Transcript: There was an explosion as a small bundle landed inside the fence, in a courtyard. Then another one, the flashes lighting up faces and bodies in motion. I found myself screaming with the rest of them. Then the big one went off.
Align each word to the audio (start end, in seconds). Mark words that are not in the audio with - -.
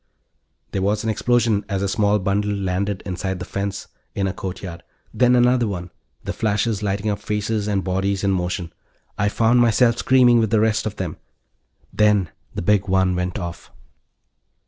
There 0.71 0.81
was 0.81 1.03
an 1.03 1.11
explosion 1.11 1.63
as 1.69 1.83
a 1.83 1.87
small 1.87 2.17
bundle 2.17 2.51
landed 2.55 3.03
inside 3.05 3.37
the 3.37 3.45
fence, 3.45 3.87
in 4.15 4.25
a 4.25 4.33
courtyard. 4.33 4.81
Then 5.13 5.35
another 5.35 5.67
one, 5.67 5.91
the 6.23 6.33
flashes 6.33 6.81
lighting 6.81 7.11
up 7.11 7.19
faces 7.19 7.67
and 7.67 7.83
bodies 7.83 8.23
in 8.23 8.31
motion. 8.31 8.73
I 9.19 9.29
found 9.29 9.59
myself 9.61 9.99
screaming 9.99 10.39
with 10.39 10.49
the 10.49 10.59
rest 10.59 10.87
of 10.87 10.95
them. 10.95 11.17
Then 11.93 12.29
the 12.55 12.63
big 12.63 12.87
one 12.87 13.15
went 13.15 13.37
off. 13.37 13.69